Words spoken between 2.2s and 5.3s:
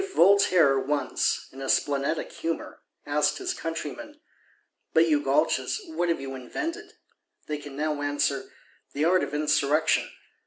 humour, asked his countrymen: 'But you,